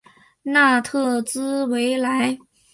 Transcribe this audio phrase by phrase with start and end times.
[0.41, 2.39] 纳特兹维莱。